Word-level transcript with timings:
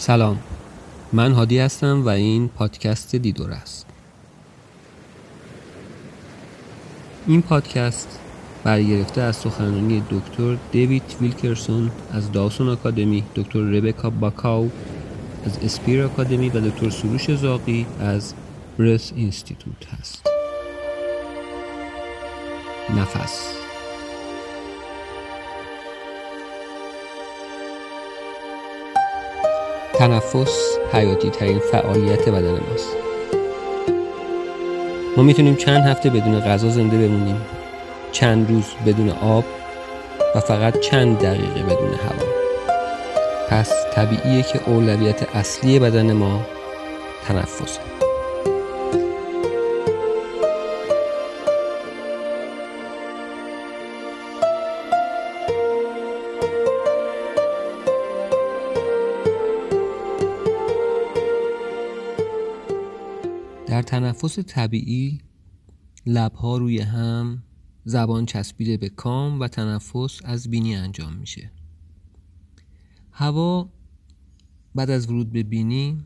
سلام. 0.00 0.38
من 1.12 1.32
هادی 1.32 1.58
هستم 1.58 2.02
و 2.06 2.08
این 2.08 2.48
پادکست 2.48 3.16
دیدور 3.16 3.50
است. 3.50 3.86
این 7.26 7.42
پادکست 7.42 8.18
برگرفته 8.64 9.20
از 9.20 9.36
سخنرانی 9.36 10.02
دکتر 10.10 10.56
دیوید 10.72 11.16
ویلکرسون 11.20 11.90
از 12.12 12.32
داوسون 12.32 12.68
آکادمی 12.68 13.24
دکتر 13.34 13.58
ربکا 13.58 14.10
باکاو 14.10 14.70
از 15.46 15.58
اسپیر 15.58 16.02
آکادمی 16.02 16.48
و 16.48 16.60
دکتر 16.60 16.90
سروش 16.90 17.34
زاقی 17.34 17.86
از 18.00 18.34
برس 18.78 19.12
اینستیتوت 19.16 19.94
هست. 19.98 20.26
نفس. 22.96 23.59
تنفس 30.00 30.78
حیاتی 30.92 31.30
ترین 31.30 31.58
فعالیت 31.58 32.28
بدن 32.28 32.50
ماست. 32.50 32.96
ما 35.16 35.22
می‌تونیم 35.22 35.56
چند 35.56 35.84
هفته 35.84 36.10
بدون 36.10 36.40
غذا 36.40 36.68
زنده 36.68 36.96
بمونیم 36.96 37.40
چند 38.12 38.50
روز 38.50 38.64
بدون 38.86 39.10
آب 39.10 39.44
و 40.34 40.40
فقط 40.40 40.80
چند 40.80 41.18
دقیقه 41.18 41.62
بدون 41.62 41.94
هوا. 41.94 42.26
پس 43.48 43.72
طبیعیه 43.94 44.42
که 44.42 44.60
اولویت 44.66 45.36
اصلی 45.36 45.78
بدن 45.78 46.12
ما 46.12 46.40
تنفسه. 47.28 47.80
تنفس 63.90 64.38
طبیعی 64.38 65.20
لبها 66.06 66.56
روی 66.56 66.80
هم 66.80 67.42
زبان 67.84 68.26
چسبیده 68.26 68.76
به 68.76 68.88
کام 68.88 69.40
و 69.40 69.48
تنفس 69.48 70.20
از 70.24 70.50
بینی 70.50 70.76
انجام 70.76 71.12
میشه. 71.12 71.52
هوا 73.12 73.68
بعد 74.74 74.90
از 74.90 75.10
ورود 75.10 75.32
به 75.32 75.42
بینی 75.42 76.04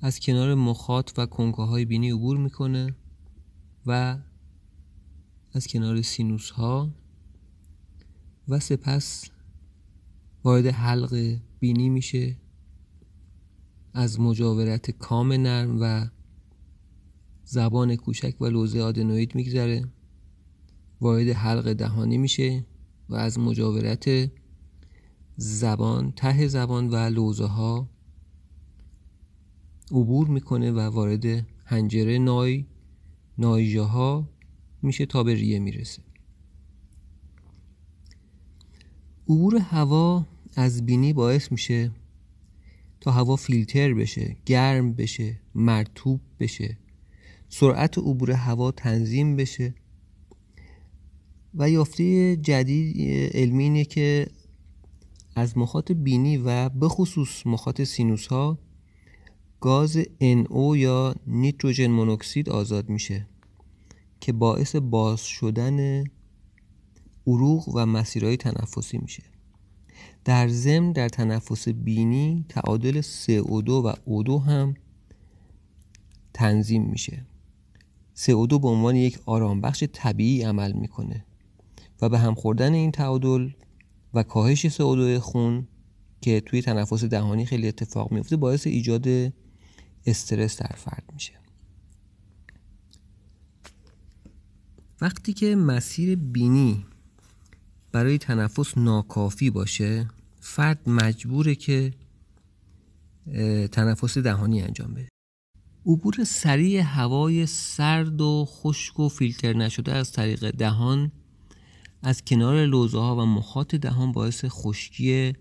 از 0.00 0.20
کنار 0.20 0.54
مخاط 0.54 1.12
و 1.18 1.26
کنکه 1.26 1.62
های 1.62 1.84
بینی 1.84 2.10
عبور 2.10 2.36
می‌کنه 2.36 2.94
و 3.86 4.18
از 5.52 5.66
کنار 5.66 6.02
سینوس 6.02 6.50
ها 6.50 6.90
و 8.48 8.60
سپس 8.60 9.24
وارد 10.44 10.66
حلق 10.66 11.38
بینی 11.60 11.88
میشه. 11.88 12.36
از 13.94 14.20
مجاورت 14.20 14.90
کام 14.90 15.32
نرم 15.32 15.78
و 15.80 16.06
زبان 17.52 17.96
کوچک 17.96 18.34
و 18.40 18.46
لوزه 18.46 18.80
آدنوید 18.82 19.34
میگذره. 19.34 19.84
وارد 21.00 21.28
حلق 21.28 21.72
دهانی 21.72 22.18
میشه 22.18 22.64
و 23.08 23.14
از 23.14 23.38
مجاورت 23.38 24.30
زبان 25.36 26.12
ته 26.12 26.46
زبان 26.46 26.88
و 26.88 26.96
لوزه 26.96 27.46
ها 27.46 27.88
عبور 29.90 30.28
می‌کنه 30.28 30.70
و 30.70 30.80
وارد 30.80 31.46
هنجره 31.64 32.18
نای 32.18 32.64
نایجه 33.38 33.82
ها 33.82 34.28
میشه 34.82 35.06
تا 35.06 35.22
به 35.22 35.34
ریه 35.34 35.58
می‌رسه. 35.58 36.02
عبور 39.28 39.56
هوا 39.56 40.26
از 40.56 40.86
بینی 40.86 41.12
باعث 41.12 41.52
میشه 41.52 41.90
تا 43.00 43.10
هوا 43.10 43.36
فیلتر 43.36 43.94
بشه 43.94 44.36
گرم 44.46 44.92
بشه 44.92 45.40
مرتوب 45.54 46.20
بشه. 46.40 46.81
سرعت 47.54 47.98
عبور 47.98 48.30
هوا 48.30 48.70
تنظیم 48.70 49.36
بشه. 49.36 49.74
و 51.54 51.70
یافته 51.70 52.36
جدید 52.36 52.96
علمی 53.34 53.62
اینه 53.62 53.84
که 53.84 54.26
از 55.36 55.58
مخاط 55.58 55.92
بینی 55.92 56.36
و 56.36 56.68
به 56.68 56.88
خصوص 56.88 57.46
مخاط 57.46 57.82
سینوس 57.82 58.26
ها 58.26 58.58
گاز 59.60 59.98
NO 60.20 60.76
یا 60.76 61.14
نیتروژن 61.26 61.86
مونوکسید 61.86 62.48
آزاد 62.48 62.88
میشه 62.88 63.26
که 64.20 64.32
باعث 64.32 64.76
باز 64.76 65.20
شدن 65.20 66.04
عروق 67.26 67.68
و 67.74 67.86
مسیرهای 67.86 68.36
تنفسی 68.36 68.98
میشه. 68.98 69.22
در 70.24 70.48
ضمن 70.48 70.92
در 70.92 71.08
تنفس 71.08 71.68
بینی 71.68 72.44
تعادل 72.48 73.02
CO2 73.02 73.68
و 73.68 73.92
O2 73.92 74.46
هم 74.46 74.74
تنظیم 76.34 76.82
میشه. 76.82 77.31
CO2 78.22 78.58
به 78.60 78.68
عنوان 78.68 78.96
یک 78.96 79.18
آرامبخش 79.26 79.84
طبیعی 79.92 80.42
عمل 80.42 80.72
می‌کنه 80.72 81.24
و 82.02 82.08
به 82.08 82.18
هم 82.18 82.34
خوردن 82.34 82.72
این 82.72 82.92
تعادل 82.92 83.50
و 84.14 84.22
کاهش 84.22 84.66
CO2 84.66 85.18
خون 85.18 85.68
که 86.20 86.40
توی 86.40 86.62
تنفس 86.62 87.04
دهانی 87.04 87.46
خیلی 87.46 87.68
اتفاق 87.68 88.12
میفته 88.12 88.36
باعث 88.36 88.66
ایجاد 88.66 89.06
استرس 90.06 90.62
در 90.62 90.76
فرد 90.76 91.04
میشه. 91.12 91.32
وقتی 95.00 95.32
که 95.32 95.56
مسیر 95.56 96.16
بینی 96.16 96.86
برای 97.92 98.18
تنفس 98.18 98.78
ناکافی 98.78 99.50
باشه 99.50 100.08
فرد 100.40 100.88
مجبوره 100.88 101.54
که 101.54 101.94
تنفس 103.72 104.18
دهانی 104.18 104.62
انجام 104.62 104.94
بده. 104.94 105.08
عبور 105.86 106.24
سریع 106.24 106.80
هوای 106.80 107.46
سرد 107.46 108.20
و 108.20 108.44
خشک 108.48 109.00
و 109.00 109.08
فیلتر 109.08 109.52
نشده 109.52 109.92
از 109.92 110.12
طریق 110.12 110.50
دهان 110.50 111.12
از 112.02 112.24
کنار 112.24 112.66
لوزه 112.66 112.98
ها 112.98 113.16
و 113.16 113.26
مخاط 113.26 113.74
دهان 113.74 114.12
باعث 114.12 114.44
خشکی 114.48 115.32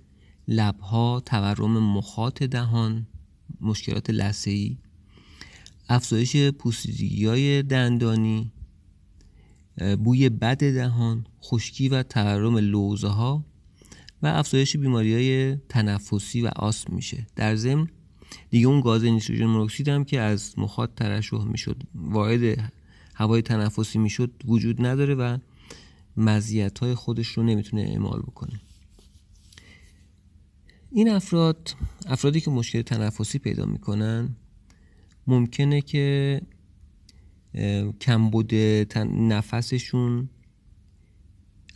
لبها 0.48 1.20
تورم 1.26 1.94
مخاط 1.98 2.44
دهان 2.44 3.08
مشکلات 3.62 4.10
لثه‌ای 4.10 4.78
افزایش 5.90 6.36
پوسیدگی 6.38 7.26
های 7.26 7.64
دندانی 7.64 8.52
بوی 10.04 10.30
بد 10.30 10.58
دهان 10.58 11.26
خشکی 11.44 11.90
و 11.90 12.04
تورم 12.04 12.58
لوزه 12.58 13.08
ها 13.08 13.46
و 14.22 14.28
افزایش 14.28 14.78
بیماری 14.78 15.14
های 15.14 15.58
تنفسی 15.70 16.42
و 16.42 16.50
آسم 16.56 16.96
میشه. 16.96 17.28
در 17.36 17.56
ضمن 17.56 17.88
دیگه 18.50 18.68
اون 18.68 18.82
گاز 18.82 19.04
نیتروژن 19.04 19.46
مونوکسید 19.46 19.88
هم 19.88 20.04
که 20.04 20.20
از 20.20 20.60
مخاط 20.60 20.90
ترشح 20.96 21.44
می‌شد 21.44 21.84
وارد 21.96 22.72
هوای 23.14 23.42
تنفسی 23.42 24.00
می‌شد 24.00 24.32
وجود 24.46 24.86
نداره 24.86 25.16
و 25.16 25.38
مزیت 26.18 26.80
های 26.80 26.96
خودش 26.96 27.28
رو 27.28 27.44
نمی‌تونه 27.44 27.82
اعمال 27.82 28.20
بکنه. 28.20 28.62
این 30.92 31.10
افراد 31.10 31.76
افرادی 32.06 32.42
که 32.42 32.52
مشکل 32.52 32.82
تنفسی 32.82 33.40
پیدا 33.40 33.66
می‌کنن 33.66 34.36
ممکنه 35.28 35.82
که 35.82 36.42
کمبود 38.02 38.56
نفسشون 39.06 40.30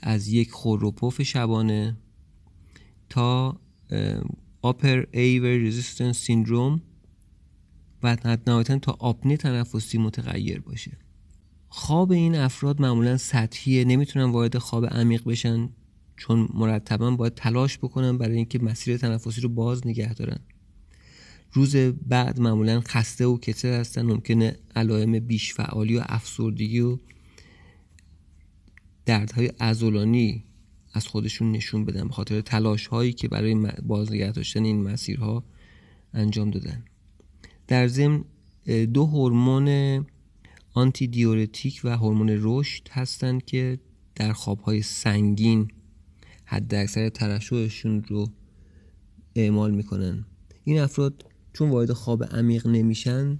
از 0.03 0.27
یک 0.27 0.51
خور 0.51 0.79
شبانه 1.23 1.97
تا 3.09 3.59
Upper 4.69 5.05
Airway 5.13 5.55
Resistance 5.67 6.17
Syndrome 6.27 6.79
و 8.03 8.17
نهایتا 8.47 8.79
تا 8.79 8.97
آپنه 8.99 9.37
تنفسی 9.37 9.97
متغیر 9.97 10.61
باشه. 10.61 10.97
خواب 11.69 12.11
این 12.11 12.35
افراد 12.35 12.81
معمولا 12.81 13.17
سطحیه. 13.17 13.85
نمی‌تونن 13.85 14.25
وارد 14.25 14.57
خواب 14.57 14.85
عمیق 14.85 15.23
بشن 15.23 15.69
چون 16.17 16.49
مرتبا 16.53 17.11
باید 17.11 17.33
تلاش 17.33 17.77
بکنن 17.77 18.17
برای 18.17 18.35
اینکه 18.35 18.59
مسیر 18.59 18.97
تنفسی 18.97 19.41
رو 19.41 19.49
باز 19.49 19.87
نگه 19.87 20.13
دارن. 20.13 20.39
روز 21.53 21.75
بعد 22.07 22.39
معمولا 22.39 22.81
خسته 22.81 23.25
و 23.25 23.37
کتر 23.37 23.79
هستن. 23.79 24.01
ممکنه 24.01 24.57
علائم 24.75 25.19
بیش 25.19 25.53
فعالی 25.53 25.97
و 25.97 26.03
افسردگی 26.05 26.79
و 26.79 26.97
دردهای 29.05 29.51
ازولانی 29.59 30.43
از 30.95 31.07
خودشون 31.07 31.51
نشون 31.51 31.85
بدن 31.85 32.07
به 32.07 32.13
خاطر 32.13 32.41
تلاش 32.41 32.87
هایی 32.87 33.13
که 33.13 33.27
برای 33.27 33.71
بازنگه 33.83 34.31
داشتن 34.31 34.63
این 34.63 34.83
مسیرها 34.83 35.43
انجام 36.13 36.51
دادن. 36.51 36.83
در 37.67 37.87
ضمن 37.87 38.23
دو 38.93 39.05
هورمون 39.05 40.05
آنتی 40.73 41.07
دیورتیک 41.07 41.81
و 41.83 41.97
هورمون 41.97 42.29
رشد 42.41 42.87
هستند 42.91 43.45
که 43.45 43.79
در 44.15 44.33
خوابهای 44.33 44.81
سنگین 44.81 45.67
حد 46.45 46.75
اکثر 46.75 47.09
ترشحشون 47.09 48.03
رو 48.03 48.27
اعمال 49.35 49.71
می‌کنن. 49.71 50.25
این 50.63 50.79
افراد 50.79 51.25
چون 51.53 51.69
وارد 51.69 51.93
خواب 51.93 52.23
عمیق 52.23 52.67
نمیشن 52.67 53.39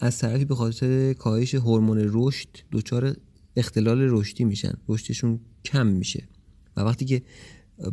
از 0.00 0.18
طرفی 0.18 0.44
به 0.44 0.54
خاطر 0.54 1.12
کاهش 1.12 1.54
هورمون 1.54 2.10
رشد 2.12 2.48
دچار 2.72 3.16
اختلال 3.56 3.98
رشدی 4.00 4.44
میشن. 4.44 4.72
رشدشون 4.88 5.40
کم 5.64 5.86
میشه. 5.86 6.28
و 6.76 6.80
وقتی 6.80 7.04
که 7.04 7.22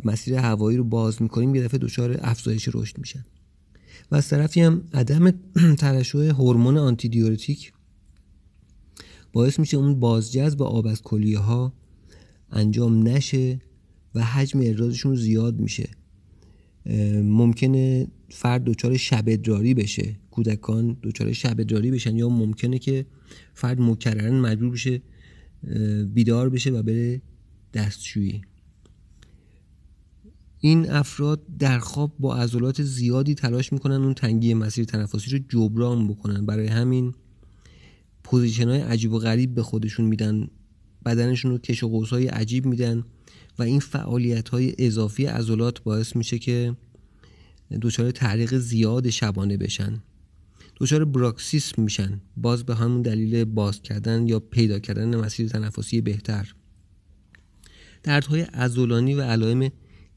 مسیر 0.04 0.34
هوایی 0.34 0.76
رو 0.76 0.84
باز 0.84 1.22
می‌کنیم 1.22 1.54
یه 1.54 1.62
دفعه 1.62 1.78
دچار 1.78 2.18
افزایش 2.22 2.68
رشد 2.74 2.98
میشن. 2.98 3.24
و 4.10 4.16
از 4.16 4.28
طرفی 4.28 4.60
هم 4.60 4.82
عدم 4.94 5.30
ترشح 5.78 6.18
هورمون 6.18 6.76
آنتی 6.76 7.08
دیورتیک 7.08 7.72
باعث 9.32 9.58
میشه 9.58 9.76
اون 9.76 10.00
بازجذب 10.00 10.62
آب 10.62 10.86
از 10.86 11.02
کلیه 11.02 11.38
ها 11.38 11.72
انجام 12.50 13.08
نشه 13.08 13.60
و 14.14 14.24
حجم 14.24 14.60
احرازشون 14.60 15.14
زیاد 15.14 15.60
میشه. 15.60 15.88
ممکنه 17.22 18.06
فرد 18.30 18.64
دچار 18.64 18.96
شب 18.96 19.24
ادراری 19.26 19.74
بشه. 19.74 20.16
کودکان 20.30 20.96
دچار 21.02 21.32
شب 21.32 21.60
ادراری 21.60 21.90
بشن 21.90 22.16
یا 22.16 22.28
ممکنه 22.28 22.78
که 22.78 23.06
فرد 23.54 23.80
مکررن 23.80 24.34
مجبور 24.34 24.70
بشه 24.70 25.02
بیدار 26.14 26.48
بشه 26.48 26.70
و 26.70 26.82
بره 26.82 27.22
دستشویی. 27.74 28.42
این 30.60 30.90
افراد 30.90 31.42
در 31.58 31.78
خواب 31.78 32.14
با 32.18 32.36
عضلات 32.36 32.82
زیادی 32.82 33.34
تلاش 33.34 33.72
می‌کنن 33.72 33.94
اون 33.94 34.14
تنگی 34.14 34.54
مسیر 34.54 34.84
تنفسی 34.84 35.30
رو 35.30 35.38
جبران 35.48 36.08
بکنن. 36.08 36.46
برای 36.46 36.66
همین 36.66 37.14
پوزیشن 38.24 38.68
های 38.68 38.80
عجیب 38.80 39.12
و 39.12 39.18
غریب 39.18 39.54
به 39.54 39.62
خودشون 39.62 40.06
میدن 40.06 40.48
بدنشون 41.04 41.50
رو 41.50 41.58
کش 41.58 41.82
و 41.82 41.88
قوس 41.88 42.10
های 42.10 42.26
عجیب 42.26 42.66
میدن 42.66 43.04
و 43.58 43.62
این 43.62 43.80
فعالیت 43.80 44.48
های 44.48 44.74
اضافی 44.78 45.26
عضلات 45.26 45.82
باعث 45.82 46.16
میشه 46.16 46.38
که 46.38 46.76
دچار 47.82 48.10
تعریق 48.10 48.54
زیاد 48.54 49.10
شبانه 49.10 49.56
بشن. 49.56 50.02
دچار 50.80 51.04
براکسیسم 51.04 51.82
میشن. 51.82 52.20
باز 52.36 52.64
به 52.64 52.74
همون 52.74 53.02
دلیل 53.02 53.44
باز 53.44 53.82
کردن 53.82 54.26
یا 54.26 54.40
پیدا 54.40 54.78
کردن 54.78 55.16
مسیر 55.16 55.48
تنفسی 55.48 56.00
بهتر. 56.00 56.54
دردهای 58.02 58.40
عضلانی 58.40 59.14
و 59.14 59.22
علائم 59.22 59.68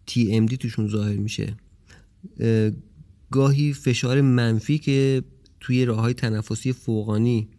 TMD 0.10 0.58
توشون 0.58 0.88
ظاهر 0.88 1.16
میشه. 1.16 1.56
گاهی 3.32 3.74
فشار 3.74 4.22
منفی 4.22 4.78
که 4.80 5.24
توی 5.60 5.86
راه 5.86 6.00
های 6.00 6.14
تنفسی 6.14 6.74
فوقانی 6.74 7.50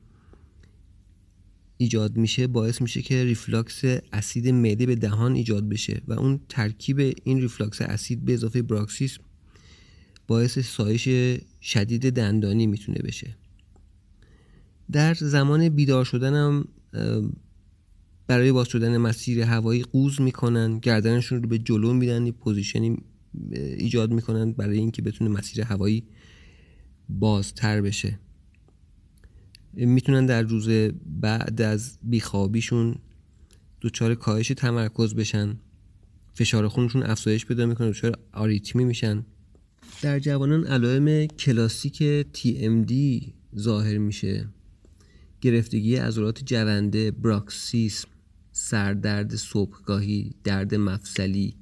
ایجاد 1.77 2.17
میشه 2.17 2.47
باعث 2.47 2.83
میشه 2.83 3.03
که 3.03 3.25
ریفلاکس 3.25 3.83
اسید 4.13 4.49
معده 4.49 4.87
به 4.87 4.95
دهان 4.95 5.35
ایجاد 5.35 5.69
بشه 5.69 6.03
و 6.09 6.13
اون 6.13 6.41
ترکیب 6.49 7.15
این 7.25 7.41
ریفلاکس 7.41 7.83
اسید 7.83 8.25
به 8.25 8.35
اضافه 8.35 8.63
bruxism 8.63 9.23
باعث 10.33 10.59
سایش 10.59 11.09
شدید 11.63 12.11
دندانی 12.11 12.67
می‌تونه 12.67 12.99
بشه. 12.99 13.37
در 14.93 15.15
زمان 15.15 15.69
بیدار 15.69 16.05
شدن 16.05 16.35
هم 16.35 16.69
برای 18.27 18.53
باز 18.53 18.69
شدن 18.69 18.97
مسیر 18.97 19.41
هوایی 19.41 19.83
قوز 19.83 20.21
می‌کنن 20.21 20.79
گردنشون 20.79 21.43
رو 21.43 21.49
به 21.49 21.59
جلو 21.59 21.93
میدن 21.93 22.31
position 22.31 22.89
ی 22.89 22.97
ایجاد 23.53 24.13
می‌کنن 24.13 24.53
برای 24.53 24.79
اینکه 24.79 25.03
بتونه 25.03 25.31
مسیر 25.31 25.65
هوایی 25.65 26.05
بازتر 27.09 27.81
بشه. 27.81 28.19
می‌تونن 29.75 30.27
در 30.27 30.43
روز 30.43 30.69
بعد 31.21 31.63
از 31.63 31.99
بیخوابیشون 32.03 32.95
دچار 33.83 34.15
کاهش 34.15 34.49
تمرکز 34.49 35.15
بشن. 35.15 35.57
فشار 36.35 36.69
خونشون 36.69 37.03
افزایش 37.03 37.47
پیدا 37.47 37.67
می‌کنه 37.67 37.91
دچار 37.91 38.19
آریتمی 38.33 38.85
میشن. 38.85 39.25
در 40.03 40.19
جوانان 40.19 40.67
علائم 40.67 41.27
کلاسیک 41.27 42.27
TMD 42.37 42.93
ظاهر 43.59 43.99
میشه. 43.99 44.49
گرفتگی 45.41 45.97
عضلات 45.97 46.45
جونده 46.45 47.11
براکسیسم 47.11 48.09
سردرد 48.53 49.37
صبحگاهی 49.37 50.35
درد 50.45 50.75
مفصلی 50.75 51.55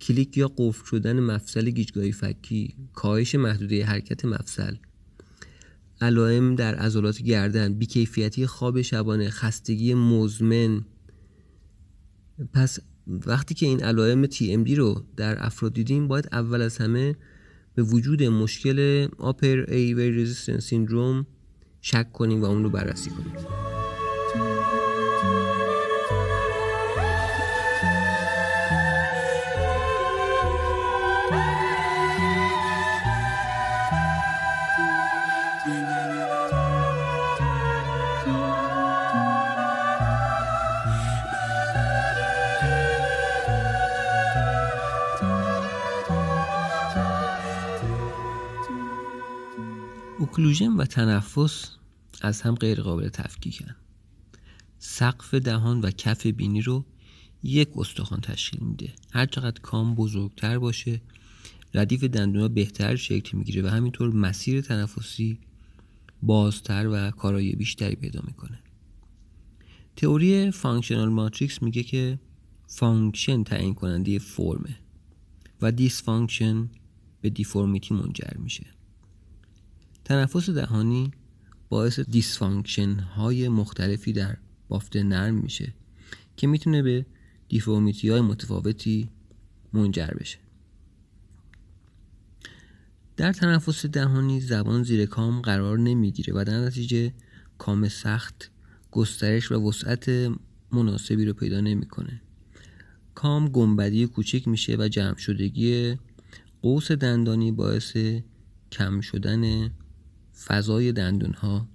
کلیک 0.00 0.36
یا 0.36 0.52
قفل 0.56 0.84
شدن 0.86 1.20
مفصل 1.20 1.70
گیجگاهی 1.70 2.12
فکی 2.12 2.74
کاهش 2.92 3.34
محدوده 3.34 3.84
حرکت 3.84 4.24
مفصل. 4.24 4.74
علائم 6.00 6.54
در 6.54 6.74
عضلات 6.74 7.22
گردن 7.22 7.74
بیکیفیتی 7.74 8.46
خواب 8.46 8.82
شبانه 8.82 9.30
خستگی 9.30 9.94
مزمن. 9.94 10.84
پس 12.52 12.78
وقتی 13.06 13.54
که 13.54 13.66
این 13.66 13.82
علائم 13.82 14.26
TMD 14.26 14.70
رو 14.70 15.04
در 15.16 15.46
افراد 15.46 15.72
دیدیم 15.72 16.08
باید 16.08 16.28
اول 16.32 16.62
از 16.62 16.78
همه 16.78 17.16
به 17.74 17.82
وجود 17.82 18.22
مشکل 18.22 19.08
upper 19.18 19.64
airway 19.68 20.10
resistance 20.10 20.66
syndrome 20.66 21.26
شک 21.80 22.12
کنیم 22.12 22.42
و 22.42 22.44
اون 22.44 22.62
رو 22.62 22.70
بررسی 22.70 23.10
کنیم. 23.10 23.34
occlusion 50.34 50.72
و 50.72 50.84
تنفس 50.84 51.70
از 52.20 52.42
هم 52.42 52.54
غیر 52.54 52.80
قابل 52.80 53.08
تفکیکن. 53.08 53.74
سقف 54.78 55.34
دهان 55.34 55.80
و 55.80 55.90
کف 55.90 56.26
بینی 56.26 56.62
رو 56.62 56.84
یک 57.42 57.68
استخوان 57.76 58.20
تشکیل 58.20 58.60
میده. 58.60 58.92
هر 59.12 59.26
چقدر 59.26 59.60
کام 59.60 59.94
بزرگتر 59.94 60.58
باشه 60.58 61.00
ردیف 61.74 62.04
دندونا 62.04 62.48
بهتر 62.48 62.96
شکل 62.96 63.38
می‌گیره 63.38 63.62
و 63.62 63.66
همینطور 63.66 64.12
مسیر 64.12 64.60
تنفسی 64.60 65.38
بازتر 66.22 66.86
و 66.86 67.10
کارایی 67.10 67.56
بیشتری 67.56 67.94
پیدا 67.94 68.20
می‌کنه. 68.26 68.58
تئوری 69.96 70.50
functional 70.50 71.08
matrix 71.08 71.62
میگه 71.62 71.82
که 71.82 72.18
function 72.66 73.44
تعیین 73.44 73.74
کننده 73.74 74.18
فرمه 74.18 74.76
و 75.62 75.72
dysfunction 75.72 76.70
به 77.20 77.30
deformity 77.30 77.94
منجر 77.94 78.36
میشه. 78.38 78.73
تنفس 80.04 80.50
دهانی 80.50 81.10
باعث 81.68 82.00
dysfunction 82.00 82.90
های 82.94 83.48
مختلفی 83.48 84.12
در 84.12 84.36
بافت 84.68 84.96
نرم 84.96 85.34
میشه 85.34 85.74
که 86.36 86.46
می‌تونه 86.46 86.82
به 86.82 87.06
deformity 87.48 88.08
های 88.08 88.20
متفاوتی 88.20 89.08
منجر 89.72 90.10
بشه. 90.20 90.38
در 93.16 93.32
تنفس 93.32 93.86
دهانی 93.86 94.40
زبان 94.40 94.82
زیر 94.82 95.06
کام 95.06 95.40
قرار 95.40 95.78
نمی‌گیره 95.78 96.34
و 96.34 96.44
در 96.44 96.58
نتیجه 96.58 97.12
کام 97.58 97.88
سخت 97.88 98.50
گسترش 98.90 99.52
و 99.52 99.68
وسعت 99.68 100.08
مناسبی 100.72 101.24
رو 101.24 101.32
پیدا 101.32 101.60
نمی‌کنه. 101.60 102.20
کام 103.14 103.48
گنبدی 103.48 104.06
کوچک 104.06 104.48
میشه 104.48 104.76
و 104.76 104.88
جمع 104.88 105.16
شدگی 105.16 105.96
قوس 106.62 106.92
دندانی 106.92 107.52
باعث 107.52 107.96
کم 108.72 109.00
شدن 109.00 109.70
فضای 110.34 110.92
دندون 110.92 111.32
ها 111.32 111.68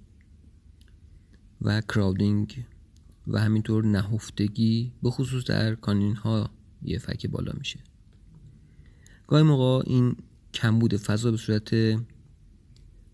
و 1.62 1.80
کراودینگ 1.80 2.64
و 3.26 3.40
همینطور 3.40 3.84
نهفتگی 3.84 4.92
به 5.02 5.10
خصوص 5.10 5.44
در 5.44 5.74
کانین 5.74 6.16
ها 6.16 6.50
یه 6.82 6.98
فک 6.98 7.26
بالا 7.26 7.52
میشه. 7.58 7.80
گاهی 9.26 9.42
موقع 9.42 9.90
این 9.90 10.16
کمبود 10.54 10.96
فضا 10.96 11.30
به 11.30 11.36
صورت 11.36 11.74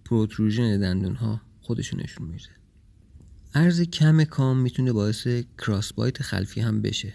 پروتروژن 0.05 0.81
دندون 0.81 1.15
ها 1.15 1.41
خودشون 1.61 2.00
نشون 2.00 2.29
میده. 2.29 2.49
عرض 3.55 3.81
کم 3.81 4.25
کام 4.25 4.59
می‌تونه 4.59 4.93
باعث 4.93 5.29
کراسبایت 5.59 6.23
خلفی 6.23 6.61
هم 6.61 6.83
بشه. 6.83 7.15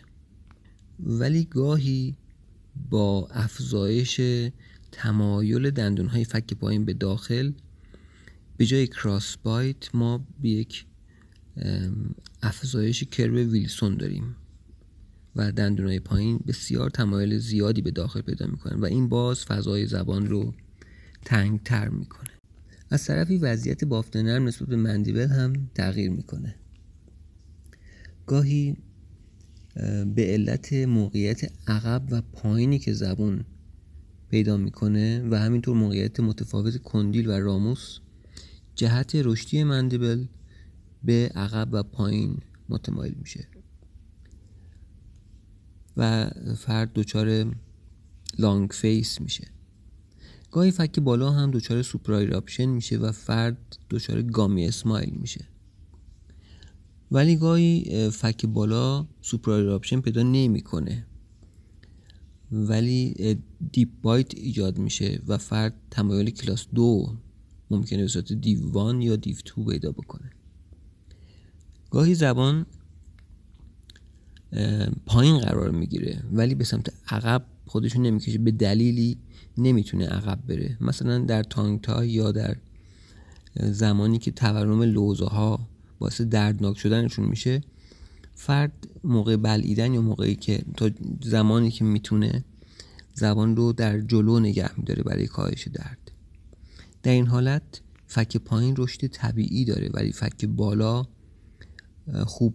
ولی 0.99 1.45
گاهی 1.45 2.17
با 2.89 3.27
افزایش 3.31 4.21
تمایل 4.91 5.71
دندون 5.71 6.07
های 6.07 6.25
فک 6.25 6.53
پایین 6.53 6.85
به 6.85 6.93
داخل 6.93 7.51
به 8.61 8.65
جای 8.65 8.87
کراس 8.87 9.37
بایت 9.37 9.95
ما 9.95 10.27
یک 10.43 10.85
افزایش 12.43 13.03
کرب 13.03 13.33
ویلسون 13.33 13.97
داریم 13.97 14.35
و 15.35 15.51
دندونای 15.51 15.99
پایین 15.99 16.39
بسیار 16.47 16.89
تمایل 16.89 17.37
زیادی 17.37 17.81
به 17.81 17.91
داخل 17.91 18.21
پیدا 18.21 18.47
می‌کنن 18.47 18.79
و 18.79 18.85
این 18.85 19.09
باز 19.09 19.45
فضای 19.45 19.87
زبان 19.87 20.27
رو 20.27 20.53
تنگ 21.25 21.63
تر 21.63 21.89
می‌کنه. 21.89 22.29
از 22.89 23.05
طرفی 23.05 23.37
وضعیت 23.37 23.83
بافت 23.83 24.17
نرم 24.17 24.47
نسبت 24.47 24.67
به 24.67 24.75
مندیبل 24.75 25.27
هم 25.27 25.69
تغییر 25.75 26.11
می‌کنه. 26.11 26.55
گاهی 28.27 28.77
به 30.15 30.25
علت 30.25 30.73
موقعیت 30.73 31.51
عقب 31.67 32.07
و 32.11 32.21
پایینی 32.21 32.79
که 32.79 32.93
زبون 32.93 33.45
پیدا 34.29 34.57
می‌کنه 34.57 35.27
و 35.29 35.35
همینطور 35.35 35.77
موقعیت 35.77 36.19
متفاوت 36.19 36.77
کندیل 36.77 37.27
و 37.27 37.31
راموس 37.31 37.99
جهت 38.75 39.15
رشدی 39.15 39.63
مندیبل 39.63 40.25
به 41.03 41.31
عقب 41.35 41.69
و 41.71 41.83
پایین 41.83 42.39
متمایل 42.69 43.13
میشه. 43.13 43.47
و 45.97 46.29
فرد 46.57 46.93
دچار 46.93 47.55
long 48.39 48.69
face 48.69 49.21
میشه. 49.21 49.47
گاهی 50.51 50.71
فک 50.71 50.99
بالا 50.99 51.31
هم 51.31 51.51
دچار 51.51 51.81
supraeruption 51.81 52.65
میشه 52.65 52.97
و 52.97 53.11
فرد 53.11 53.77
دچار 53.89 54.21
gummy 54.21 54.65
smile 54.65 55.13
میشه. 55.13 55.45
ولی 57.11 57.35
گاهی 57.35 58.09
فک 58.09 58.45
بالا 58.45 59.07
supraeruption 59.21 60.01
پیدا 60.01 60.23
نمی‌کنه. 60.23 61.05
ولی 62.51 63.37
deep 63.71 63.89
bite 64.01 64.35
ایجاد 64.35 64.77
میشه 64.77 65.21
و 65.27 65.37
فرد 65.37 65.73
تمایل 65.91 66.29
کلاس 66.29 66.67
دو 66.75 67.17
ممکنه 67.71 68.01
به 68.01 68.07
صورت 68.07 68.33
div 68.33 68.71
one 68.71 69.01
یا 69.01 69.15
دیو 69.15 69.35
تو 69.45 69.65
پیدا 69.65 69.91
بکنه. 69.91 70.31
گاهی 71.91 72.15
زبان 72.15 72.65
پایین 75.05 75.37
قرار 75.37 75.71
می‌گیره 75.71 76.23
ولی 76.31 76.55
به 76.55 76.63
سمت 76.63 76.93
عقب 77.07 77.45
خودشون 77.65 78.05
نمی‌کشه. 78.05 78.37
به 78.37 78.51
دلیلی 78.51 79.17
نمی‌تونه 79.57 80.07
عقب 80.07 80.39
بره. 80.47 80.77
مثلا 80.81 81.19
در 81.19 81.43
تانگ 81.43 81.81
تا 81.81 82.05
یا 82.05 82.31
در 82.31 82.55
زمانی 83.55 84.17
که 84.17 84.31
تورم 84.31 84.81
لوزه 84.81 85.25
ها 85.25 85.67
باعث 85.99 86.21
دردناک 86.21 86.77
شدنشون 86.77 87.25
میشه 87.25 87.61
فرد 88.35 88.87
موقع 89.03 89.35
بلعیدن 89.35 89.93
یا 89.93 90.01
موقعی 90.01 90.35
که 90.35 90.63
تا 90.77 90.89
زمانی 91.21 91.71
که 91.71 91.83
می‌تونه 91.83 92.43
زبان 93.13 93.55
رو 93.55 93.73
در 93.73 94.01
جلو 94.01 94.39
نگه 94.39 94.79
میداره 94.79 95.03
برای 95.03 95.27
کاهش 95.27 95.67
درد. 95.67 96.00
در 97.03 97.11
این 97.11 97.27
حالت 97.27 97.81
فک 98.07 98.37
پایین 98.37 98.75
رشد 98.77 99.07
طبیعی 99.07 99.65
داره 99.65 99.89
ولی 99.93 100.11
فک 100.11 100.45
بالا 100.45 101.05
خوب 102.25 102.53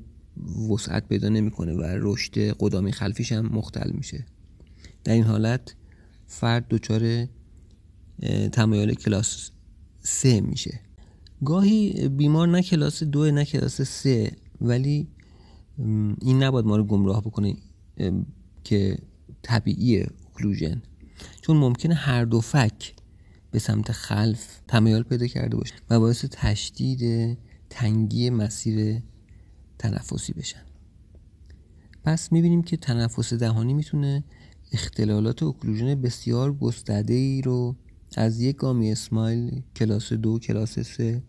وسعت 0.70 1.08
پیدا 1.08 1.28
نمی‌کنه 1.28 1.72
و 1.72 1.82
رشد 1.82 2.38
قدامی 2.38 2.92
خلفیش 2.92 3.32
هم 3.32 3.46
مختل 3.46 3.90
میشه. 3.90 4.26
در 5.04 5.12
این 5.12 5.24
حالت 5.24 5.74
فرد 6.26 6.68
دچار 6.68 7.26
تمایل 8.52 8.94
کلاس 8.94 9.50
سه 10.00 10.40
میشه. 10.40 10.80
گاهی 11.44 12.08
بیمار 12.08 12.48
نه 12.48 12.62
کلاس 12.62 13.02
دو 13.02 13.30
نه 13.30 13.44
کلاس 13.44 13.82
سه 13.82 14.36
ولی 14.60 15.08
این 16.20 16.42
نباید 16.42 16.66
ما 16.66 16.76
رو 16.76 16.84
گمراه 16.84 17.20
بکنه 17.20 17.56
که 18.64 18.98
طبیعی 19.42 20.02
اوکلوژن 20.02 20.82
چون 21.40 21.56
ممکنه 21.56 21.94
هر 21.94 22.24
دو 22.24 22.40
فک 22.40 22.94
به 23.50 23.58
سمت 23.58 23.92
خلف 23.92 24.60
تمایل 24.68 25.02
پیدا 25.02 25.26
کرده 25.26 25.56
باشه 25.56 25.74
و 25.90 26.00
باعث 26.00 26.24
تشدید 26.24 27.38
تنگی 27.70 28.30
مسیر 28.30 29.02
تنفسی 29.78 30.32
بشن. 30.32 30.62
پس 32.04 32.32
می‌بینیم 32.32 32.62
که 32.62 32.76
تنفس 32.76 33.34
دهانی 33.34 33.74
می‌تونه 33.74 34.24
اختلالات 34.72 35.42
اوکلوژن 35.42 35.94
بسیار 35.94 36.52
گسترده 36.52 37.14
ای 37.14 37.42
رو 37.42 37.76
از 38.16 38.40
یک 38.40 38.56
گامی 38.56 38.92
اسمایل 38.92 39.62
کلاس 39.76 40.12
دو 40.12 40.38
کلاس 40.38 40.78
سه 40.78 41.22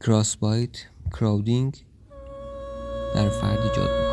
کراس 0.00 0.36
بایت 0.36 0.76
کراودینگ 1.12 1.84
در 3.14 3.28
فرد 3.28 3.58
ایجاد 3.58 3.90
می‌کنه. 3.90 4.11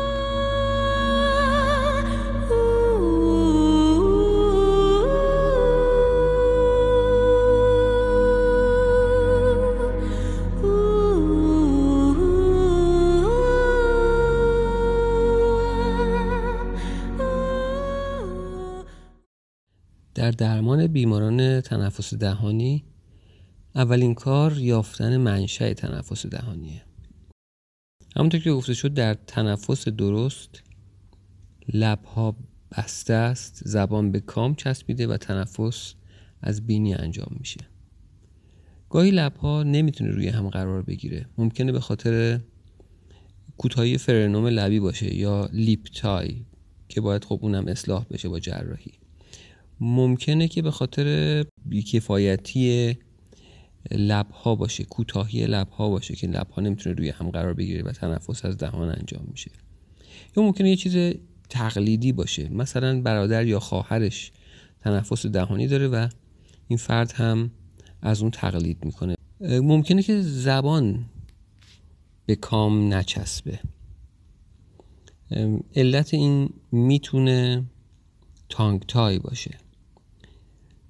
تنفس 21.90 22.14
دهانی 22.14 22.84
اولین 23.74 24.14
کار 24.14 24.58
یافتن 24.58 25.16
منشأ 25.16 25.72
تنفس 25.72 26.26
دهانیه. 26.26 26.82
همونطور 28.16 28.40
که 28.40 28.52
گفته 28.52 28.74
شد 28.74 28.94
در 28.94 29.14
تنفس 29.14 29.88
درست 29.88 30.62
لبها 31.74 32.36
بسته 32.72 33.14
است 33.14 33.62
زبان 33.64 34.12
به 34.12 34.20
کام 34.20 34.54
چسبیده 34.54 35.06
و 35.06 35.16
تنفس 35.16 35.94
از 36.42 36.66
بینی 36.66 36.94
انجام 36.94 37.36
میشه. 37.38 37.60
گاهی 38.90 39.10
لبها 39.10 39.62
نمی‌تونه 39.62 40.10
روی 40.10 40.28
هم 40.28 40.48
قرار 40.48 40.82
بگیره. 40.82 41.26
ممکنه 41.38 41.72
به 41.72 41.80
خاطر 41.80 42.40
کوتاهی 43.56 43.98
فرنوم 43.98 44.46
لبی 44.46 44.80
باشه 44.80 45.14
یا 45.14 45.48
لیپ 45.52 45.86
تای 45.94 46.44
که 46.88 47.00
باید 47.00 47.24
خب 47.24 47.38
اونم 47.42 47.68
اصلاح 47.68 48.06
بشه 48.10 48.28
با 48.28 48.40
جراحی. 48.40 48.92
ممکنه 49.80 50.48
که 50.48 50.62
به 50.62 50.70
خاطر 50.70 51.44
بیکفایتی 51.70 52.96
لبها 53.90 54.54
باشه 54.54 54.84
کوتاهی 54.84 55.46
لبها 55.46 55.88
باشه 55.88 56.16
که 56.16 56.26
لبها 56.26 56.62
نمی‌تونه 56.62 56.96
روی 56.96 57.08
هم 57.08 57.30
قرار 57.30 57.54
بگیره 57.54 57.82
و 57.82 57.92
تنفس 57.92 58.44
از 58.44 58.56
دهان 58.56 58.88
انجام 58.88 59.24
میشه. 59.30 59.50
یا 60.36 60.42
ممکنه 60.42 60.70
یه 60.70 60.76
چیز 60.76 61.14
تقلیدی 61.48 62.12
باشه 62.12 62.48
مثلا 62.48 63.00
برادر 63.00 63.46
یا 63.46 63.60
خواهرش 63.60 64.32
تنفس 64.80 65.26
دهانی 65.26 65.66
داره 65.66 65.88
و 65.88 66.08
این 66.68 66.76
فرد 66.76 67.12
هم 67.12 67.50
از 68.02 68.22
اون 68.22 68.30
تقلید 68.30 68.84
می‌کنه. 68.84 69.14
ممکنه 69.40 70.02
که 70.02 70.22
زبان 70.22 71.06
به 72.26 72.36
کام 72.36 72.94
نچسبه. 72.94 73.60
علت 75.76 76.14
این 76.14 76.50
می‌تونه 76.72 77.64
تانگ 78.48 78.82
تای 78.88 79.18
باشه. 79.18 79.58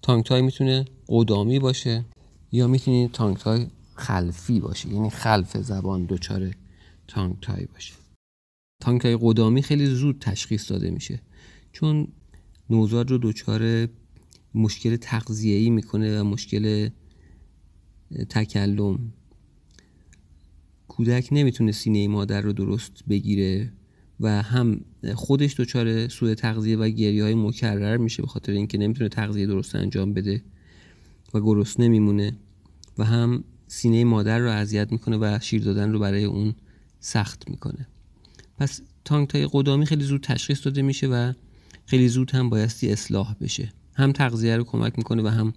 تانگ 0.02 0.24
تای 0.24 0.42
می‌تونه 0.42 0.84
قدامی 1.08 1.58
باشه 1.58 2.04
یا 2.52 2.66
می‌تونه 2.66 3.08
تانگ 3.08 3.36
تای 3.36 3.66
خلفی 3.94 4.60
باشه. 4.60 4.88
یعنی 4.88 5.10
خلف 5.10 5.56
زبان 5.56 6.06
دچار 6.08 6.54
تانگ 7.08 7.40
تای 7.40 7.66
باشه. 7.66 7.94
تانگ 8.80 9.00
تای 9.00 9.18
قدامی 9.20 9.62
خیلی 9.62 9.86
زود 9.86 10.18
تشخیص 10.18 10.70
داده 10.70 10.90
میشه. 10.90 11.20
چون 11.72 12.08
نوزاد 12.70 13.10
رو 13.10 13.18
دچار 13.22 13.88
مشکل 14.54 14.96
تغذیه‌ای 14.96 15.70
می‌کنه 15.70 16.20
و 16.20 16.24
مشکل 16.24 16.88
تکلم. 18.28 19.12
کودک 20.88 21.28
نمی‌تونه 21.32 21.72
سینه 21.72 22.08
مادر 22.08 22.40
رو 22.40 22.52
درست 22.52 22.92
بگیره. 23.08 23.72
و 24.20 24.42
هم 24.42 24.80
خودش 25.14 25.60
دچار 25.60 26.08
سوء 26.08 26.34
تغذیه 26.34 26.76
و 26.76 26.88
گریه 26.88 27.24
های 27.24 27.34
مکرر 27.34 27.96
میشه 27.96 28.22
به 28.22 28.28
خاطر 28.28 28.52
اینکه 28.52 28.78
نمی‌تونه 28.78 29.08
تغذیه 29.08 29.46
درست 29.46 29.74
انجام 29.74 30.12
بده 30.12 30.42
و 31.34 31.40
گرسنه 31.40 31.86
نمیمونه 31.86 32.32
و 32.98 33.04
هم 33.04 33.44
سینه 33.66 34.04
مادر 34.04 34.38
رو 34.38 34.50
اذیت 34.50 34.92
می‌کنه 34.92 35.16
و 35.16 35.38
شیر 35.42 35.62
دادن 35.62 35.92
رو 35.92 35.98
برای 35.98 36.24
اون 36.24 36.54
سخت 37.00 37.50
می‌کنه. 37.50 37.86
پس 38.58 38.80
تانک 39.04 39.28
تای 39.28 39.48
قدامی 39.52 39.86
خیلی 39.86 40.04
زود 40.04 40.20
تشخیص 40.20 40.64
داده 40.64 40.82
میشه 40.82 41.06
و 41.06 41.32
خیلی 41.86 42.08
زود 42.08 42.30
هم 42.30 42.50
بایستی 42.50 42.92
اصلاح 42.92 43.34
بشه. 43.40 43.72
هم 43.94 44.12
تغذیه 44.12 44.56
رو 44.56 44.64
کمک 44.64 44.94
می‌کنه 44.98 45.22
و 45.22 45.26
هم 45.26 45.52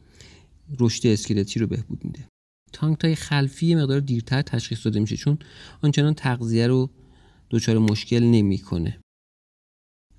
رشد 0.80 1.08
اسکلتی 1.08 1.60
رو 1.60 1.68
بهبود 1.68 2.06
میده. 2.06 2.28
تانک 2.74 2.98
تای 3.00 3.16
خلفی 3.16 3.76
مقدار 3.76 4.00
دیرتر 4.00 4.42
تشخیص 4.42 4.86
داده 4.86 5.00
میشه 5.00 5.18
چون 5.18 5.38
آنچنان 5.82 6.14
تغذیه 6.14 6.68
رو 6.68 6.90
دچار 7.54 7.78
مشکل 7.78 8.24
نمی‌کنه. 8.24 9.00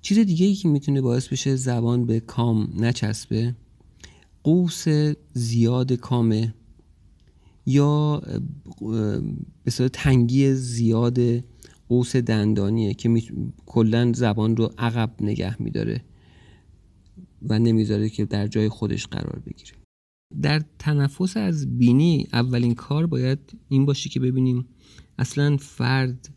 چیز 0.01 0.19
دیگه 0.19 0.45
ای 0.45 0.55
که 0.55 0.67
می‌تونه 0.67 1.01
باعث 1.01 1.27
بشه 1.27 1.55
زبان 1.55 2.05
به 2.05 2.19
کام 2.19 2.73
نچسبه 2.77 3.55
قوس 4.43 4.85
زیاد 5.33 5.93
کامه 5.93 6.53
یا 7.65 8.21
به 9.63 9.89
تنگی 9.93 10.53
زیاد 10.53 11.19
قوس 11.89 12.15
دندانیه 12.15 12.93
که 12.93 13.23
کلا 13.65 14.13
زبان 14.13 14.57
رو 14.57 14.73
عقب 14.77 15.15
نگه 15.21 15.61
میداره 15.61 16.01
و 17.41 17.59
نمی‌ذاره 17.59 18.09
که 18.09 18.25
در 18.25 18.47
جای 18.47 18.69
خودش 18.69 19.07
قرار 19.07 19.39
بگیره. 19.39 19.71
در 20.41 20.63
تنفس 20.79 21.37
از 21.37 21.77
بینی 21.77 22.27
اولین 22.33 22.75
کار 22.75 23.05
باید 23.05 23.39
این 23.69 23.85
باشه 23.85 24.09
که 24.09 24.19
ببینیم 24.19 24.65
اصلا 25.17 25.57
فرد 25.57 26.29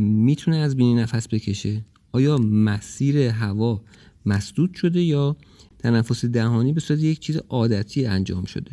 می‌تونه 0.00 0.56
از 0.56 0.76
بینی 0.76 0.94
نفس 0.94 1.28
بکشه؟ 1.28 1.84
آیا 2.12 2.38
مسیر 2.38 3.18
هوا 3.18 3.82
مسدود 4.26 4.74
شده 4.74 5.02
یا 5.02 5.36
تنفس 5.78 6.24
دهانی 6.24 6.72
به 6.72 6.80
صورت 6.80 7.00
یک 7.00 7.20
چیز 7.20 7.36
عادتی 7.48 8.06
انجام 8.06 8.44
شده؟ 8.44 8.70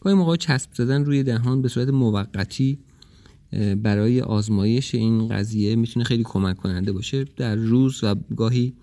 گاهی 0.00 0.16
موقع 0.16 0.36
چسب 0.36 0.70
زدن 0.74 1.04
روی 1.04 1.22
دهان 1.22 1.62
به 1.62 1.68
صورت 1.68 1.88
موقتی 1.88 2.78
برای 3.76 4.20
آزمایش 4.20 4.94
این 4.94 5.28
قضیه 5.28 5.76
می‌تونه 5.76 6.04
خیلی 6.04 6.22
کمک 6.22 6.56
کننده 6.56 6.92
باشه. 6.92 7.24
در 7.24 7.54
روز 7.54 8.04
و 8.04 8.14
گاهی 8.14 8.74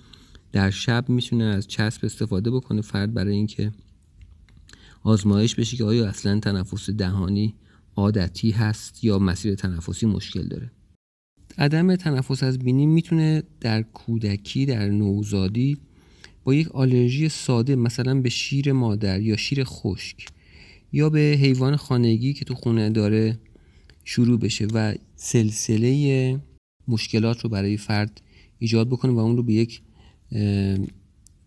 در 0.51 0.69
شب 0.69 1.09
می‌تونه 1.09 1.43
از 1.43 1.67
چسب 1.67 2.05
استفاده 2.05 2.51
بکنه 2.51 2.81
فرد 2.81 3.13
برای 3.13 3.35
اینکه 3.35 3.71
آزمایش 5.03 5.55
بشه 5.55 5.77
که 5.77 5.83
آیا 5.83 6.07
اصلا 6.07 6.39
تنفس 6.39 6.89
دهانی 6.89 7.55
عادتی 7.95 8.51
هست 8.51 9.03
یا 9.03 9.19
مسیر 9.19 9.55
تنفسی 9.55 10.05
مشکل 10.05 10.47
داره. 10.47 10.71
عدم 11.57 11.95
تنفس 11.95 12.43
از 12.43 12.59
بینی 12.59 12.85
می‌تونه 12.85 13.43
در 13.61 13.81
کودکی 13.81 14.65
در 14.65 14.89
نوزادی 14.89 15.77
با 16.43 16.53
یک 16.53 16.71
آلرژی 16.71 17.29
ساده 17.29 17.75
مثلا 17.75 18.21
به 18.21 18.29
شیر 18.29 18.71
مادر 18.71 19.21
یا 19.21 19.35
شیر 19.35 19.63
خشک 19.63 20.27
یا 20.93 21.09
به 21.09 21.19
حیوان 21.19 21.75
خانگی 21.75 22.33
که 22.33 22.45
تو 22.45 22.55
خونه 22.55 22.89
داره 22.89 23.39
شروع 24.03 24.39
بشه 24.39 24.67
و 24.73 24.95
سلسله 25.15 26.39
مشکلات 26.87 27.41
رو 27.41 27.49
برای 27.49 27.77
فرد 27.77 28.21
ایجاد 28.59 28.89
بکنه 28.89 29.11
و 29.11 29.19
اون 29.19 29.37
رو 29.37 29.43
به 29.43 29.53
یک 29.53 29.81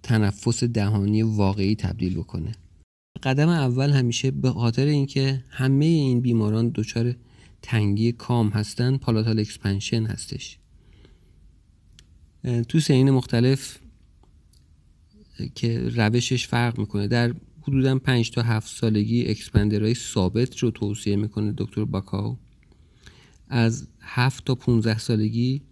تنفس 0.02 0.64
دهانی 0.64 1.22
واقعی 1.22 1.74
تبدیل 1.74 2.14
بکنه. 2.14 2.52
قدم 3.22 3.48
اول 3.48 3.90
همیشه 3.90 4.30
به 4.30 4.50
خاطر 4.50 4.86
اینکه 4.86 5.44
همه 5.48 5.84
این 5.84 6.20
بیماران 6.20 6.72
دچار 6.74 7.14
تنگی 7.62 8.12
کام 8.12 8.48
هستن 8.48 8.96
palatal 8.96 9.38
expansion 9.38 10.06
هستش. 10.06 10.58
تو 12.68 12.80
سنین 12.80 13.10
مختلف 13.10 13.78
که 15.54 15.88
روشش 15.88 16.46
فرق 16.46 16.78
می‌کنه. 16.78 17.08
در 17.08 17.34
حدودا 17.62 17.98
5 17.98 18.30
تا 18.30 18.42
7 18.42 18.76
سالگی 18.76 19.26
expander 19.26 19.81
های 19.81 19.94
ثابت 19.94 20.58
رو 20.58 20.70
توصیه 20.70 21.16
می‌کنه 21.16 21.54
دکتر 21.58 21.84
باکاو. 21.84 22.38
از 23.48 23.88
7 24.00 24.44
تا 24.44 24.54
15 24.54 24.98
سالگی 24.98 25.62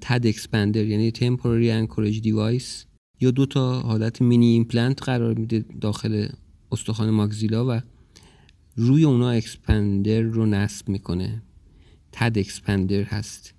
TAD 0.00 0.26
expander 0.26 0.84
یعنی 0.84 1.10
temporary 1.10 1.70
anchorage 1.70 2.20
device 2.20 2.84
یا 3.20 3.30
دو 3.30 3.46
تا 3.46 3.80
حالت 3.80 4.22
mini 4.22 4.46
implant 4.46 5.02
قرار 5.02 5.34
میده 5.34 5.64
داخل 5.80 6.28
استخوان 6.72 7.10
maxilla 7.10 7.66
و 7.68 7.80
روی 8.76 9.04
اونا 9.04 9.30
expander 9.30 10.20
رو 10.20 10.46
نصب 10.46 10.88
می‌کنه. 10.88 11.42
TAD 12.12 12.38
expander 12.38 13.02
هست 13.02 13.54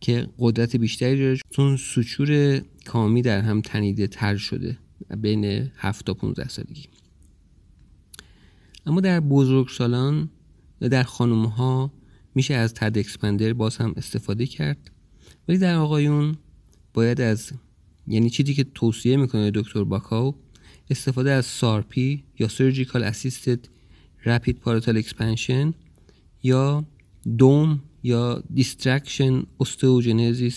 که 0.00 0.28
قدرت 0.38 0.76
بیشتری 0.76 1.18
داره. 1.18 1.38
چون 1.50 1.76
suture 1.76 2.62
کامی 2.84 3.22
در 3.22 3.40
هم 3.40 3.60
تنیده 3.60 4.06
تر 4.06 4.36
شده 4.36 4.78
بین 5.16 5.70
7 5.76 6.06
تا 6.06 6.14
15 6.14 6.48
سالگی. 6.48 6.84
اما 8.86 9.00
در 9.00 9.20
بزرگسالان 9.20 10.30
و 10.80 10.88
در 10.88 11.02
خانم 11.02 11.44
ها 11.44 11.92
میشه 12.34 12.54
از 12.54 12.74
تد 12.74 12.98
اکسپندر 12.98 13.52
باز 13.52 13.76
هم 13.76 13.94
استفاده 13.96 14.46
کرد. 14.46 14.90
ولی 15.48 15.58
در 15.58 15.74
آقایون 15.74 16.36
باید 16.94 17.20
از 17.20 17.52
یعنی 18.06 18.30
چیزی 18.30 18.54
که 18.54 18.64
توصیه 18.64 19.16
می‌کنه 19.16 19.50
دکتر 19.54 19.84
باکاو 19.84 20.34
استفاده 20.90 21.30
از 21.30 21.46
سارپی 21.46 22.24
یا 22.38 22.48
Surgical 22.48 23.12
Assisted 23.12 23.77
Rapid 24.28 24.54
Palatal 24.64 25.02
Expansion 25.02 25.72
یا 26.42 26.84
دوم 27.38 27.80
یا 28.02 28.42
Distraction 28.56 29.64
Osteogenesis 29.64 30.56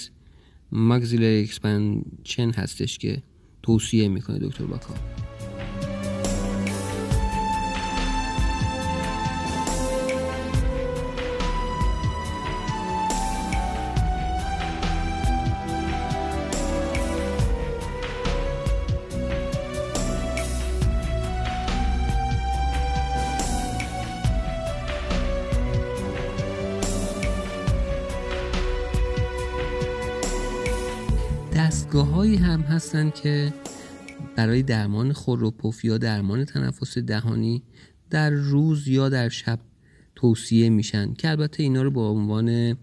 Maxillary 0.74 1.50
Expansion 1.50 2.56
هستش 2.56 2.98
که 2.98 3.24
توصیه 3.64 4.08
می‌کنه 4.08 4.40
دکتر 4.40 4.66
باکاو 4.66 5.21
دستگاه 31.56 32.28
هم 32.28 32.62
هستن 32.62 33.10
که 33.10 33.54
برای 34.36 34.64
درمان 34.64 35.14
خوروپوف 35.14 35.86
یا 35.86 35.98
درمان 35.98 36.46
تنفس 36.46 36.98
دهانی 36.98 37.64
در 38.10 38.30
روز 38.30 38.88
یا 38.88 39.10
در 39.10 39.30
شب 39.30 39.60
توصیه 40.16 40.70
میشن 40.70 41.14
که 41.14 41.30
البته 41.30 41.64
اینا 41.64 41.82
رو 41.82 41.92
با 41.92 42.10
عنوان 42.10 42.78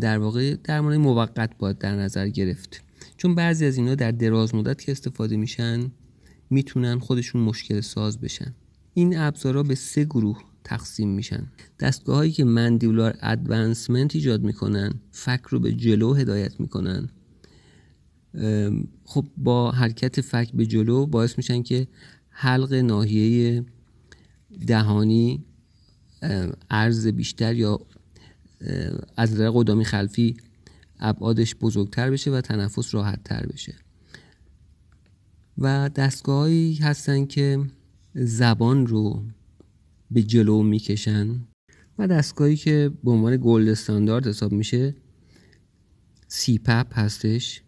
در 0.00 0.18
واقع 0.18 0.56
درمان 0.64 0.96
موقت 0.96 1.58
باید 1.58 1.78
در 1.78 1.96
نظر 1.96 2.28
گرفت. 2.28 2.82
چون 3.16 3.34
بعضی 3.34 3.66
از 3.66 3.76
اینا 3.76 3.94
در 3.94 4.10
دراز 4.10 4.54
مدت 4.54 4.82
که 4.82 4.92
استفاده 4.92 5.36
میشن 5.36 5.90
می‌تونن 6.50 6.98
خودشون 6.98 7.42
مشکل 7.42 7.80
ساز 7.80 8.20
بشن. 8.20 8.54
این 8.94 9.18
ابزارا 9.18 9.62
به 9.62 9.74
سه 9.74 10.04
گروه 10.04 10.42
تقسیم 10.64 11.08
میشن. 11.08 11.46
دستگاه 11.80 12.16
هایی 12.16 12.32
که 12.32 12.44
مندیولار 12.44 13.18
ادوانسمنت 13.22 14.14
ایجاد 14.14 14.42
می‌کنن 14.42 14.92
فک 15.10 15.42
رو 15.50 15.60
به 15.60 15.72
جلو 15.72 16.14
هدایت 16.14 16.60
می‌کنن. 16.60 17.08
خب 19.04 19.26
با 19.36 19.70
حرکت 19.70 20.20
فک 20.20 20.50
به 20.54 20.66
جلو 20.66 21.06
باعث 21.06 21.36
میشن 21.36 21.62
که 21.62 21.88
حلق 22.30 22.74
ناحیه 22.74 23.64
دهانی 24.66 25.44
عرض 26.70 27.06
بیشتر 27.06 27.54
یا 27.54 27.80
از 29.16 29.32
نظر 29.32 29.50
قدامی 29.50 29.84
خلفی 29.84 30.36
ابعادش 31.00 31.54
بزرگتر 31.54 32.10
بشه 32.10 32.30
و 32.30 32.40
تنفس 32.40 32.94
راحت 32.94 33.24
تر 33.24 33.46
بشه. 33.46 33.74
و 35.58 35.88
دستگاهایی 35.88 36.74
هستن 36.74 37.26
که 37.26 37.64
زبان 38.14 38.86
رو 38.86 39.24
به 40.10 40.22
جلو 40.22 40.62
می‌کشن 40.62 41.40
و 41.98 42.08
دستگاهی 42.08 42.56
که 42.56 42.90
به 43.04 43.10
عنوان 43.10 43.38
گلد 43.42 43.68
استاندارد 43.68 44.26
حساب 44.26 44.52
میشه 44.52 44.94
سیپپ 46.28 46.98
هستش. 46.98 47.62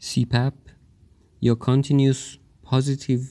CPAP 0.00 0.52
یا 1.40 1.58
Continuous 1.60 2.38
Positive 2.66 3.22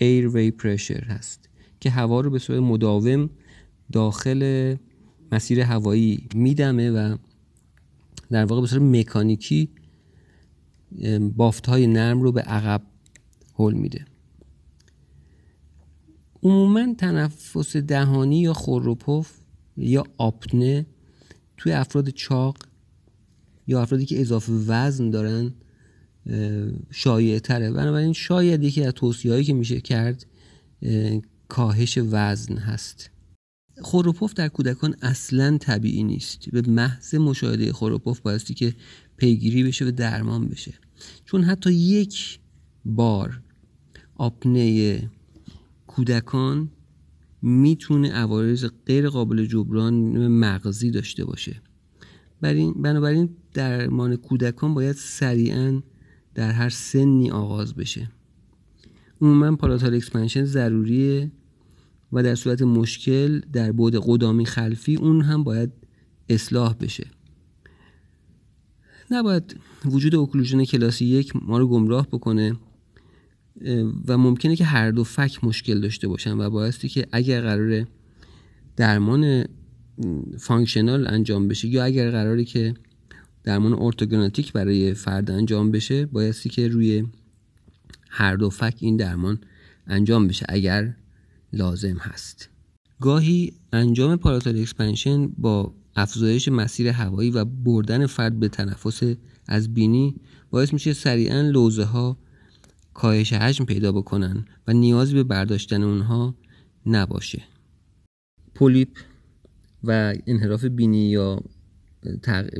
Airway 0.00 0.62
Pressure 0.62 1.04
هست 1.04 1.48
که 1.80 1.90
هوا 1.90 2.20
رو 2.20 2.30
به 2.30 2.38
صورت 2.38 2.60
مداوم 2.60 3.30
داخل 3.92 4.74
مسیر 5.32 5.60
هوایی 5.60 6.28
میدمه 6.34 6.90
و 6.90 7.16
در 8.30 8.44
واقع 8.44 8.60
به 8.60 8.66
صورت 8.66 8.82
مکانیکی 8.82 9.68
بافت 11.36 11.66
های 11.66 11.86
نرم 11.86 12.22
رو 12.22 12.32
به 12.32 12.40
عقب 12.42 12.82
هل 13.58 13.72
میده. 13.72 14.04
عموما 16.42 16.94
تنفس 16.94 17.76
دهانی 17.76 18.40
یا 18.40 18.52
خوروپف 18.52 19.32
یا 19.76 20.04
آپنه 20.18 20.86
توی 21.56 21.72
افراد 21.72 22.08
چاق 22.08 22.56
یا 23.66 23.82
افرادی 23.82 24.06
که 24.06 24.20
اضافه 24.20 24.52
وزن 24.52 25.10
دارن 25.10 25.52
شایع 26.90 27.38
تره. 27.38 27.70
بنابراین 27.70 28.12
شاید 28.12 28.62
یکی 28.62 28.84
از 28.84 28.92
توصیه 28.92 29.44
که 29.44 29.52
میشه 29.52 29.80
کرد 29.80 30.26
کاهش 31.48 31.98
وزن 32.10 32.56
هست. 32.56 33.10
خوروپوف 33.82 34.34
در 34.34 34.48
کودکان 34.48 34.96
اصلا 35.02 35.58
طبیعی 35.58 36.04
نیست. 36.04 36.50
به 36.50 36.62
محض 36.70 37.14
مشاهده 37.14 37.72
خوروپوف 37.72 38.20
بایستی 38.20 38.54
که 38.54 38.74
پیگیری 39.16 39.64
بشه 39.64 39.84
و 39.84 39.90
درمان 39.90 40.48
بشه. 40.48 40.74
چون 41.24 41.42
حتی 41.42 41.72
یک 41.72 42.38
بار 42.84 43.40
آپنه 44.14 45.10
کودکان 45.86 46.70
می‌تونه 47.42 48.12
عوارض 48.12 48.66
غیر 48.86 49.08
قابل 49.08 49.46
جبران 49.46 49.94
مغزی 50.28 50.90
داشته 50.90 51.24
باشه. 51.24 51.62
بنابراین 52.76 53.28
درمان 53.54 54.16
کودکان 54.16 54.74
باید 54.74 54.96
سریعا 54.96 55.82
در 56.36 56.52
هر 56.52 56.68
سنی 56.68 57.30
آغاز 57.30 57.74
بشه. 57.74 58.10
عموما 59.20 59.56
palatal 59.56 59.94
expansion 59.94 60.44
ضروریه 60.44 61.30
و 62.12 62.22
در 62.22 62.34
صورت 62.34 62.62
مشکل 62.62 63.40
در 63.40 63.72
بعد 63.72 63.94
قدامی 64.02 64.46
خلفی 64.46 64.96
اون 64.96 65.20
هم 65.20 65.44
باید 65.44 65.72
اصلاح 66.28 66.74
بشه. 66.74 67.06
نباید 69.10 69.60
وجود 69.84 70.14
occlusion 70.14 70.64
کلاس 70.64 71.04
یک 71.04 71.32
ما 71.36 71.58
رو 71.58 71.68
گمراه 71.68 72.06
بکنه 72.06 72.56
و 74.08 74.18
ممکنه 74.18 74.56
که 74.56 74.64
هر 74.64 74.90
دو 74.90 75.04
فک 75.04 75.44
مشکل 75.44 75.80
داشته 75.80 76.08
باشن 76.08 76.40
و 76.40 76.50
بایستی 76.50 76.88
که 76.88 77.06
اگر 77.12 77.40
قرار 77.40 77.86
درمان 78.76 79.44
functional 80.38 81.06
انجام 81.06 81.48
بشه 81.48 81.68
یا 81.68 81.84
اگر 81.84 82.10
قراره 82.10 82.44
که 82.44 82.74
درمان 83.46 83.74
orthognathic 83.78 84.52
برای 84.52 84.94
فرد 84.94 85.30
انجام 85.30 85.70
بشه 85.70 86.06
بایستی 86.06 86.48
که 86.48 86.68
روی 86.68 87.06
هر 88.08 88.36
دو 88.36 88.50
فک 88.50 88.76
این 88.80 88.96
درمان 88.96 89.38
انجام 89.86 90.28
بشه 90.28 90.46
اگر 90.48 90.96
لازم 91.52 91.96
هست. 91.96 92.48
گاهی 93.00 93.52
انجام 93.72 94.16
palatal 94.16 94.58
expansion 94.58 95.26
با 95.26 95.74
افزایش 95.96 96.48
مسیر 96.48 96.88
هوایی 96.88 97.30
و 97.30 97.44
بردن 97.44 98.06
فرد 98.06 98.40
به 98.40 98.48
تنفس 98.48 99.02
از 99.48 99.74
بینی 99.74 100.16
باعث 100.50 100.72
میشه 100.72 100.92
سریعا 100.92 101.40
لوزه 101.40 101.84
ها 101.84 102.18
کاهش 102.94 103.32
حجم 103.32 103.64
پیدا 103.64 103.92
بکنن 103.92 104.44
و 104.66 104.72
نیازی 104.72 105.14
به 105.14 105.22
برداشتن 105.22 105.82
اونها 105.82 106.34
نباشه. 106.86 107.42
پولیپ 108.54 108.88
و 109.84 110.14
انحراف 110.26 110.64
بینی 110.64 111.10
یا 111.10 111.40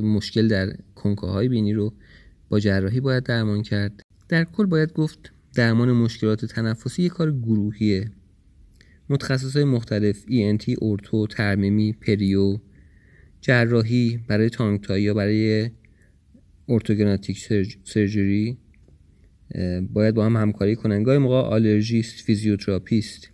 مشکل 0.02 0.48
در 0.48 0.76
کنکه 0.94 1.26
های 1.26 1.48
بینی 1.48 1.72
رو 1.72 1.94
با 2.48 2.60
جراحی 2.60 3.00
باید 3.00 3.22
درمان 3.22 3.62
کرد. 3.62 4.02
در 4.28 4.44
کل 4.44 4.66
باید 4.66 4.92
گفت 4.92 5.32
درمان 5.54 5.92
مشکلات 5.92 6.44
تنفسی 6.44 7.02
یک 7.02 7.12
کار 7.12 7.32
گروهیه. 7.32 8.10
متخصص 9.08 9.56
های 9.56 9.64
مختلف 9.64 10.24
ENT، 10.24 10.74
اورتو، 10.78 11.26
ترمیمی، 11.26 11.92
پریو، 11.92 12.58
جراحی 13.40 14.20
برای 14.28 14.50
tongue 14.50 14.86
tie 14.86 15.04
یا 15.04 15.14
برای 15.14 15.70
orthognathic 16.68 17.38
surgery 17.84 18.58
باید 19.92 20.14
با 20.14 20.26
هم 20.26 20.36
همکاری 20.36 20.76
کنن. 20.76 21.02
گاهی 21.02 21.18
موقع 21.18 21.36
آلرژیست 21.36 22.24
فیزیوتراپیست 22.24 23.30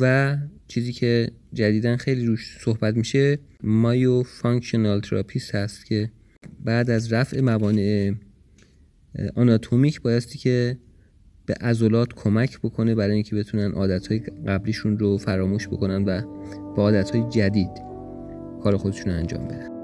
و 0.00 0.36
چیزی 0.68 0.92
که 0.92 1.30
جدیدا 1.52 1.96
خیلی 1.96 2.26
روش 2.26 2.58
صحبت 2.60 2.96
میشه 2.96 3.38
myofunctional 3.62 5.00
therapist 5.00 5.54
هست 5.54 5.86
که 5.86 6.10
بعد 6.64 6.90
از 6.90 7.12
رفع 7.12 7.40
موانع 7.40 8.12
آناتومیک 9.34 10.00
بایستی 10.02 10.38
که 10.38 10.78
به 11.46 11.54
عضلات 11.54 12.12
کمک 12.12 12.58
بکنه 12.58 12.94
برای 12.94 13.14
اینکه 13.14 13.36
بتونن 13.36 13.72
عادتهای 13.72 14.18
قبلیشون 14.18 14.98
رو 14.98 15.18
فراموش 15.18 15.68
بکنن 15.68 16.04
و 16.04 16.22
با 16.76 16.82
عادتهای 16.82 17.28
جدید 17.30 17.70
کار 18.62 18.76
خودشون 18.76 19.12
رو 19.12 19.18
انجام 19.18 19.48
بدن. 19.48 19.77